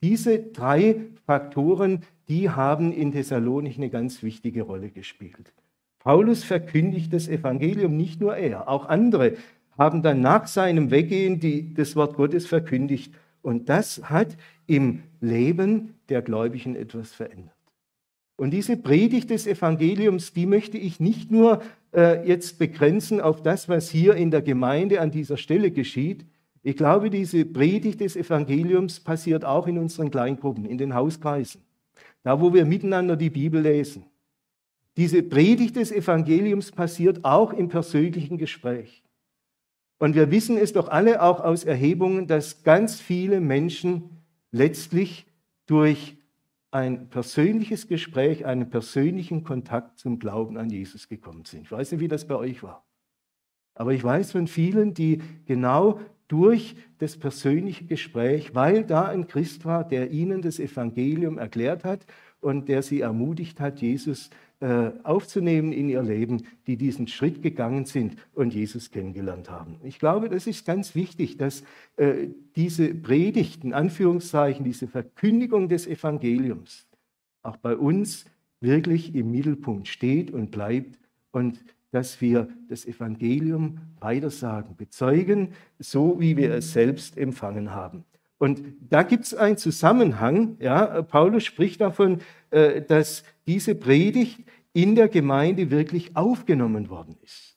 [0.02, 5.52] Diese drei Faktoren, die haben in Thessalonich eine ganz wichtige Rolle gespielt.
[5.98, 9.36] Paulus verkündigt das Evangelium, nicht nur er, auch andere
[9.78, 13.12] haben dann nach seinem Weggehen die, das Wort Gottes verkündigt.
[13.42, 14.36] Und das hat
[14.66, 17.54] im Leben der Gläubigen etwas verändert.
[18.36, 21.62] Und diese Predigt des Evangeliums, die möchte ich nicht nur
[21.96, 26.26] äh, jetzt begrenzen auf das, was hier in der Gemeinde an dieser Stelle geschieht.
[26.62, 31.62] Ich glaube, diese Predigt des Evangeliums passiert auch in unseren Kleingruppen, in den Hauskreisen,
[32.22, 34.04] da wo wir miteinander die Bibel lesen.
[34.96, 39.02] Diese Predigt des Evangeliums passiert auch im persönlichen Gespräch.
[39.98, 44.10] Und wir wissen es doch alle auch aus Erhebungen, dass ganz viele Menschen
[44.50, 45.26] letztlich
[45.66, 46.16] durch
[46.76, 51.62] ein persönliches Gespräch, einen persönlichen Kontakt zum Glauben an Jesus gekommen sind.
[51.62, 52.86] Ich weiß nicht, wie das bei euch war.
[53.74, 59.64] Aber ich weiß von vielen, die genau durch das persönliche Gespräch, weil da ein Christ
[59.64, 62.04] war, der ihnen das Evangelium erklärt hat
[62.40, 67.84] und der sie ermutigt hat, Jesus äh, aufzunehmen in ihr Leben, die diesen Schritt gegangen
[67.84, 69.76] sind und Jesus kennengelernt haben.
[69.82, 71.62] Ich glaube, das ist ganz wichtig, dass
[71.96, 76.86] äh, diese Predigten, Anführungszeichen, diese Verkündigung des Evangeliums
[77.42, 78.24] auch bei uns
[78.60, 80.98] wirklich im Mittelpunkt steht und bleibt
[81.32, 88.04] und dass wir das Evangelium weitersagen, bezeugen, so wie wir es selbst empfangen haben.
[88.38, 90.56] Und da gibt es einen Zusammenhang.
[90.60, 92.20] Ja, Paulus spricht davon,
[92.50, 97.56] äh, dass diese Predigt in der Gemeinde wirklich aufgenommen worden ist.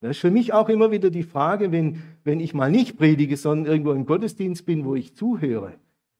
[0.00, 3.36] Das ist für mich auch immer wieder die Frage, wenn, wenn ich mal nicht predige,
[3.36, 5.74] sondern irgendwo im Gottesdienst bin, wo ich zuhöre.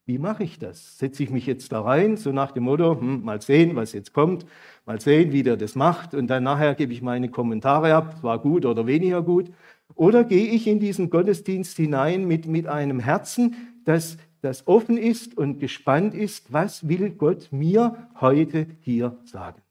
[0.05, 0.97] Wie mache ich das?
[0.97, 4.13] Setze ich mich jetzt da rein, so nach dem Motto, hm, mal sehen, was jetzt
[4.13, 4.45] kommt,
[4.85, 8.39] mal sehen, wie der das macht und dann nachher gebe ich meine Kommentare ab, war
[8.39, 9.51] gut oder weniger gut.
[9.95, 15.37] Oder gehe ich in diesen Gottesdienst hinein mit, mit einem Herzen, das, das offen ist
[15.37, 19.61] und gespannt ist, was will Gott mir heute hier sagen.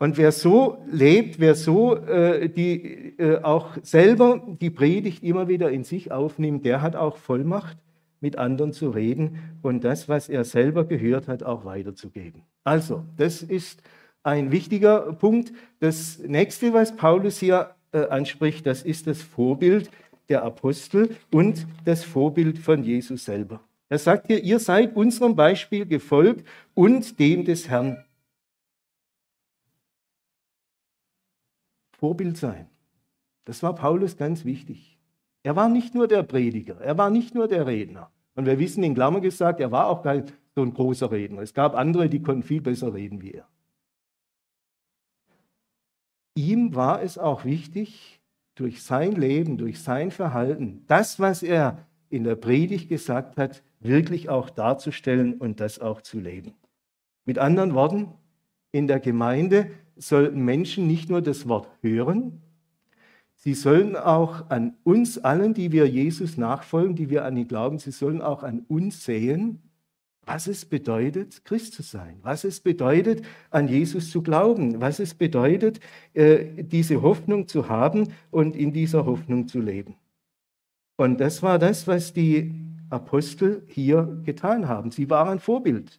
[0.00, 5.70] Und wer so lebt, wer so äh, die, äh, auch selber die Predigt immer wieder
[5.70, 7.76] in sich aufnimmt, der hat auch Vollmacht,
[8.20, 12.42] mit anderen zu reden und das, was er selber gehört hat, auch weiterzugeben.
[12.64, 13.82] Also, das ist
[14.22, 15.52] ein wichtiger Punkt.
[15.80, 19.90] Das nächste, was Paulus hier äh, anspricht, das ist das Vorbild
[20.28, 23.60] der Apostel und das Vorbild von Jesus selber.
[23.88, 28.04] Er sagt hier, ihr seid unserem Beispiel gefolgt und dem des Herrn.
[31.92, 32.68] Vorbild sein.
[33.44, 34.98] Das war Paulus ganz wichtig.
[35.42, 38.10] Er war nicht nur der Prediger, er war nicht nur der Redner.
[38.34, 41.40] Und wir wissen in Klammer gesagt, er war auch kein so ein großer Redner.
[41.40, 43.48] Es gab andere, die konnten viel besser reden wie er.
[46.34, 48.17] Ihm war es auch wichtig,
[48.58, 54.28] durch sein Leben, durch sein Verhalten, das, was er in der Predigt gesagt hat, wirklich
[54.28, 56.54] auch darzustellen und das auch zu leben.
[57.24, 58.08] Mit anderen Worten,
[58.72, 62.42] in der Gemeinde sollten Menschen nicht nur das Wort hören,
[63.36, 67.78] sie sollen auch an uns allen, die wir Jesus nachfolgen, die wir an ihn glauben,
[67.78, 69.62] sie sollen auch an uns sehen
[70.28, 75.14] was es bedeutet, Christ zu sein, was es bedeutet, an Jesus zu glauben, was es
[75.14, 75.80] bedeutet,
[76.12, 79.96] äh, diese Hoffnung zu haben und in dieser Hoffnung zu leben.
[80.96, 82.54] Und das war das, was die
[82.90, 84.90] Apostel hier getan haben.
[84.90, 85.98] Sie waren Vorbild.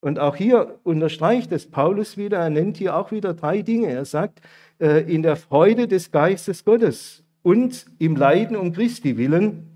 [0.00, 3.88] Und auch hier unterstreicht es Paulus wieder, er nennt hier auch wieder drei Dinge.
[3.88, 4.40] Er sagt,
[4.78, 9.70] äh, in der Freude des Geistes Gottes und im Leiden um Christi willen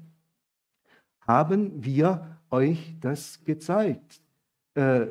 [1.27, 4.21] haben wir euch das gezeigt.
[4.75, 5.09] Äh,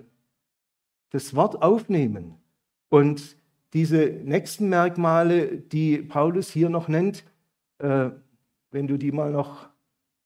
[1.12, 2.36] das Wort aufnehmen
[2.90, 3.36] und
[3.74, 7.24] diese nächsten Merkmale, die Paulus hier noch nennt,
[7.80, 8.12] äh,
[8.72, 9.70] wenn du die mal noch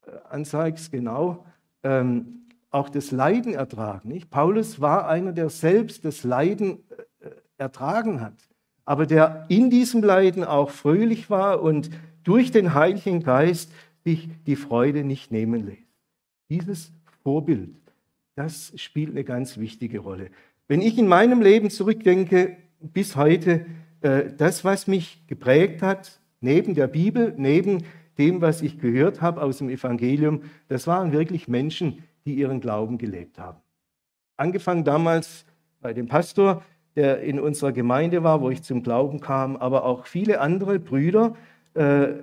[0.06, 1.46] äh, anzeigst, genau,
[1.84, 4.10] ähm, auch das Leiden ertragen.
[4.10, 4.30] Nicht?
[4.30, 6.80] Paulus war einer, der selbst das Leiden
[7.58, 8.34] ertragen hat,
[8.84, 11.90] aber der in diesem Leiden auch fröhlich war und
[12.24, 13.72] durch den Heiligen Geist
[14.04, 15.84] sich die Freude nicht nehmen lässt.
[16.50, 16.92] Dieses
[17.24, 17.76] Vorbild,
[18.36, 20.30] das spielt eine ganz wichtige Rolle.
[20.68, 23.66] Wenn ich in meinem Leben zurückdenke, bis heute,
[24.02, 27.84] äh, das, was mich geprägt hat, neben der Bibel, neben
[28.18, 32.98] dem, was ich gehört habe aus dem Evangelium, das waren wirklich Menschen, die ihren Glauben
[32.98, 33.60] gelebt haben.
[34.38, 35.46] Angefangen damals
[35.82, 36.64] bei dem Pastor,
[36.96, 41.36] der in unserer Gemeinde war, wo ich zum Glauben kam, aber auch viele andere Brüder,
[41.74, 42.14] äh,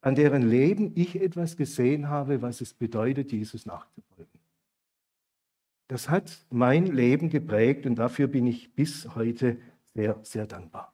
[0.00, 4.35] an deren Leben ich etwas gesehen habe, was es bedeutet, Jesus nachzufolgen.
[5.88, 9.56] Das hat mein Leben geprägt und dafür bin ich bis heute
[9.94, 10.92] sehr, sehr dankbar.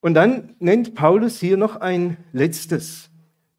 [0.00, 3.10] Und dann nennt Paulus hier noch ein letztes.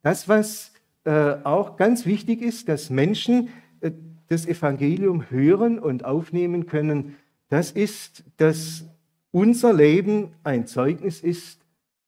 [0.01, 0.73] Das, was
[1.05, 3.91] äh, auch ganz wichtig ist, dass Menschen äh,
[4.27, 7.15] das Evangelium hören und aufnehmen können,
[7.49, 8.85] das ist, dass
[9.31, 11.61] unser Leben ein Zeugnis ist,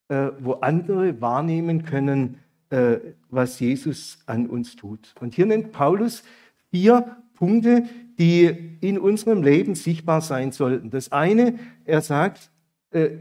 [0.09, 2.97] äh, wo andere wahrnehmen können, äh,
[3.29, 5.13] was Jesus an uns tut.
[5.19, 6.23] Und hier nennt Paulus
[6.71, 7.85] vier Punkte,
[8.17, 10.89] die in unserem Leben sichtbar sein sollten.
[10.89, 12.51] Das eine, er sagt,
[12.91, 13.11] äh,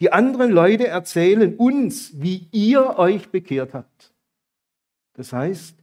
[0.00, 4.12] die anderen Leute erzählen uns, wie ihr euch bekehrt habt.
[5.14, 5.76] Das heißt,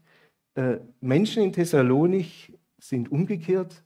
[0.55, 3.83] äh, Menschen in Thessalonich sind umgekehrt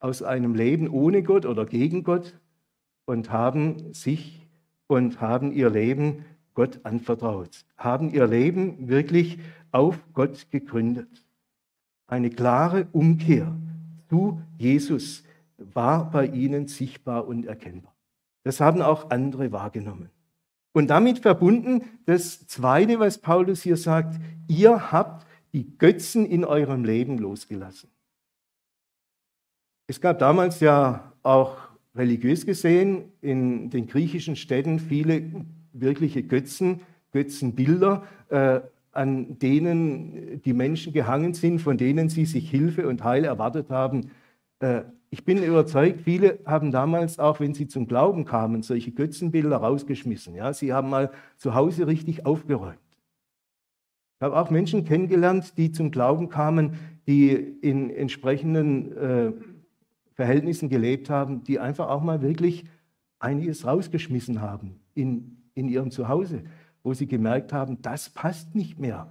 [0.00, 2.38] aus einem Leben ohne Gott oder gegen Gott
[3.04, 4.46] und haben sich
[4.86, 9.38] und haben ihr Leben Gott anvertraut, haben ihr Leben wirklich
[9.70, 11.24] auf Gott gegründet.
[12.06, 13.54] Eine klare Umkehr
[14.08, 15.24] zu Jesus
[15.56, 17.94] war bei ihnen sichtbar und erkennbar.
[18.44, 20.10] Das haben auch andere wahrgenommen.
[20.72, 26.84] Und damit verbunden das Zweite, was Paulus hier sagt, ihr habt die Götzen in eurem
[26.84, 27.90] Leben losgelassen.
[29.86, 31.56] Es gab damals ja auch
[31.94, 38.60] religiös gesehen in den griechischen Städten viele wirkliche Götzen, Götzenbilder, äh,
[38.98, 44.10] an denen die Menschen gehangen sind, von denen sie sich Hilfe und Heil erwartet haben.
[44.58, 49.58] Äh, ich bin überzeugt, viele haben damals, auch wenn sie zum Glauben kamen, solche Götzenbilder
[49.58, 50.34] rausgeschmissen.
[50.34, 50.52] Ja?
[50.52, 52.76] Sie haben mal zu Hause richtig aufgeräumt.
[54.16, 56.72] Ich habe auch Menschen kennengelernt, die zum Glauben kamen,
[57.06, 59.32] die in entsprechenden äh,
[60.14, 62.64] Verhältnissen gelebt haben, die einfach auch mal wirklich
[63.20, 66.42] einiges rausgeschmissen haben in, in ihrem Zuhause,
[66.88, 69.10] wo sie gemerkt haben, das passt nicht mehr.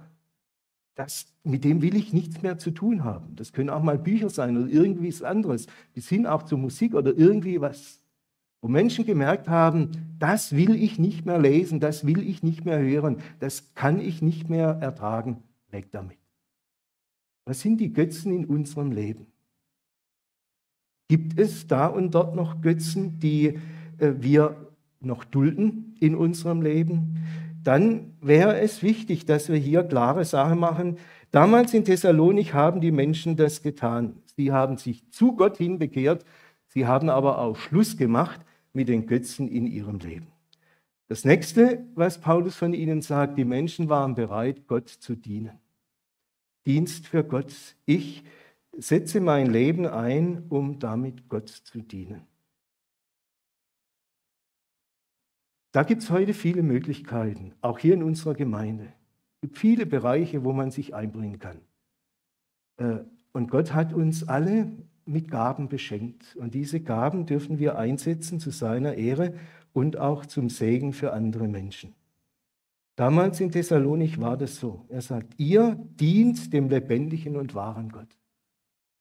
[0.96, 3.36] Das, mit dem will ich nichts mehr zu tun haben.
[3.36, 6.94] Das können auch mal Bücher sein oder irgendwie was anderes, bis hin auch zur Musik
[6.94, 8.02] oder irgendwie was.
[8.60, 12.80] Wo Menschen gemerkt haben, das will ich nicht mehr lesen, das will ich nicht mehr
[12.80, 16.18] hören, das kann ich nicht mehr ertragen, weg damit.
[17.44, 19.28] Was sind die Götzen in unserem Leben?
[21.06, 23.60] Gibt es da und dort noch Götzen, die
[23.98, 24.56] äh, wir
[24.98, 27.24] noch dulden in unserem Leben?
[27.68, 30.96] Dann wäre es wichtig, dass wir hier klare Sache machen.
[31.32, 34.22] Damals in Thessalonik haben die Menschen das getan.
[34.36, 36.24] Sie haben sich zu Gott hin bekehrt.
[36.68, 38.40] Sie haben aber auch Schluss gemacht
[38.72, 40.28] mit den Götzen in ihrem Leben.
[41.08, 45.58] Das nächste, was Paulus von ihnen sagt, die Menschen waren bereit, Gott zu dienen.
[46.64, 47.52] Dienst für Gott.
[47.84, 48.24] Ich
[48.78, 52.22] setze mein Leben ein, um damit Gott zu dienen.
[55.72, 58.92] Da gibt es heute viele Möglichkeiten, auch hier in unserer Gemeinde.
[59.34, 61.60] Es gibt viele Bereiche, wo man sich einbringen kann.
[62.78, 64.72] Äh, und Gott hat uns alle
[65.04, 66.36] mit Gaben beschenkt.
[66.36, 69.34] Und diese Gaben dürfen wir einsetzen zu seiner Ehre
[69.72, 71.94] und auch zum Segen für andere Menschen.
[72.96, 74.84] Damals in Thessalonik war das so.
[74.88, 78.08] Er sagt, ihr dient dem lebendigen und wahren Gott.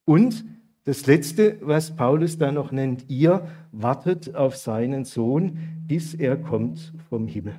[0.06, 0.46] Und
[0.88, 6.94] das Letzte, was Paulus da noch nennt, ihr wartet auf seinen Sohn, bis er kommt
[7.10, 7.56] vom Himmel.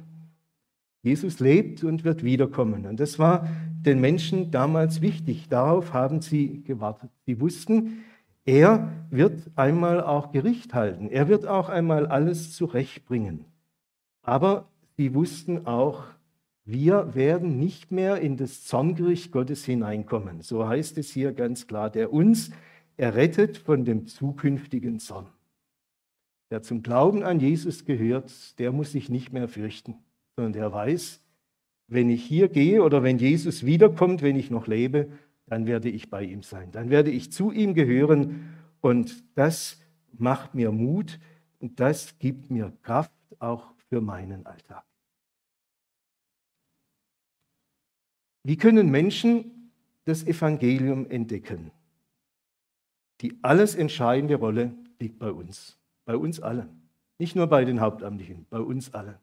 [1.02, 2.86] Jesus lebt und wird wiederkommen.
[2.86, 3.46] Und das war
[3.84, 5.46] den Menschen damals wichtig.
[5.50, 7.10] Darauf haben sie gewartet.
[7.26, 8.02] Sie wussten,
[8.46, 11.10] er wird einmal auch Gericht halten.
[11.10, 13.44] Er wird auch einmal alles zurechtbringen.
[14.22, 16.04] Aber sie wussten auch,
[16.64, 20.40] wir werden nicht mehr in das Zorngericht Gottes hineinkommen.
[20.40, 22.52] So heißt es hier ganz klar, der uns
[22.98, 25.28] errettet von dem zukünftigen Zorn.
[26.50, 29.96] Wer zum Glauben an Jesus gehört, der muss sich nicht mehr fürchten,
[30.36, 31.20] sondern der weiß,
[31.86, 35.10] wenn ich hier gehe oder wenn Jesus wiederkommt, wenn ich noch lebe,
[35.46, 36.70] dann werde ich bei ihm sein.
[36.72, 39.80] Dann werde ich zu ihm gehören und das
[40.12, 41.18] macht mir Mut
[41.60, 44.84] und das gibt mir Kraft auch für meinen Alltag.
[48.42, 49.72] Wie können Menschen
[50.04, 51.70] das Evangelium entdecken?
[53.20, 56.90] Die alles entscheidende Rolle liegt bei uns, bei uns allen.
[57.18, 59.18] Nicht nur bei den Hauptamtlichen, bei uns allen.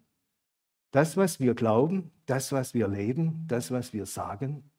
[0.92, 4.70] Das, was wir glauben, das, was wir leben, das, was wir sagen,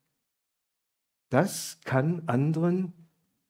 [1.31, 2.93] das kann anderen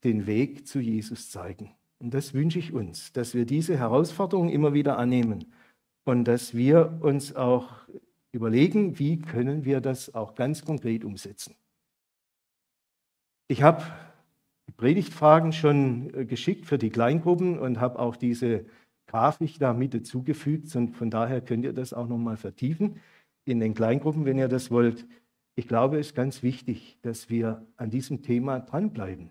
[0.04, 1.74] den Weg zu Jesus zeigen.
[1.98, 5.52] Und das wünsche ich uns, dass wir diese Herausforderung immer wieder annehmen
[6.04, 7.70] und dass wir uns auch
[8.32, 11.54] überlegen, wie können wir das auch ganz konkret umsetzen.
[13.48, 13.82] Ich habe
[14.76, 18.66] Predigtfragen schon äh, geschickt für die Kleingruppen und habe auch diese
[19.06, 20.74] Grafik da mit dazugefügt.
[20.76, 23.00] Und von daher könnt ihr das auch nochmal vertiefen
[23.44, 25.06] in den Kleingruppen, wenn ihr das wollt.
[25.54, 29.30] Ich glaube, es ist ganz wichtig, dass wir an diesem Thema dranbleiben,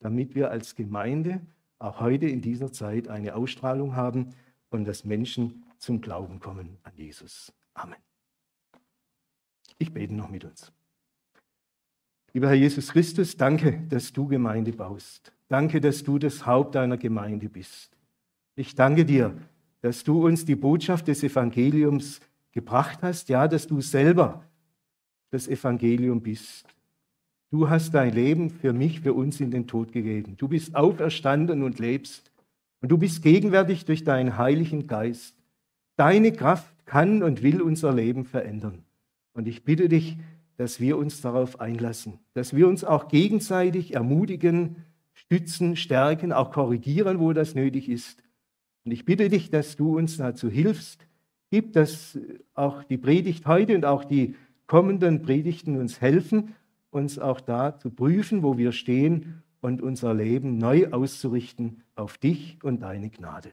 [0.00, 1.40] damit wir als Gemeinde
[1.78, 4.34] auch heute in dieser Zeit eine Ausstrahlung haben
[4.70, 7.52] und dass Menschen zum Glauben kommen an Jesus.
[7.74, 7.98] Amen.
[9.78, 10.72] Ich bete noch mit uns.
[12.34, 15.32] Lieber Herr Jesus Christus, danke, dass du Gemeinde baust.
[15.48, 17.96] Danke, dass du das Haupt deiner Gemeinde bist.
[18.54, 19.34] Ich danke dir,
[19.82, 22.20] dass du uns die Botschaft des Evangeliums
[22.52, 24.44] gebracht hast, ja, dass du selber
[25.30, 26.66] das Evangelium bist.
[27.50, 30.36] Du hast dein Leben für mich, für uns in den Tod gegeben.
[30.38, 32.30] Du bist auferstanden und lebst.
[32.80, 35.36] Und du bist gegenwärtig durch deinen heiligen Geist.
[35.96, 38.84] Deine Kraft kann und will unser Leben verändern.
[39.34, 40.16] Und ich bitte dich,
[40.56, 44.76] dass wir uns darauf einlassen, dass wir uns auch gegenseitig ermutigen,
[45.12, 48.22] stützen, stärken, auch korrigieren, wo das nötig ist.
[48.84, 51.06] Und ich bitte dich, dass du uns dazu hilfst.
[51.50, 52.18] Gib, dass
[52.54, 54.34] auch die Predigt heute und auch die
[54.66, 56.54] kommenden Predigten uns helfen,
[56.90, 62.58] uns auch da zu prüfen, wo wir stehen und unser Leben neu auszurichten auf dich
[62.62, 63.52] und deine Gnade.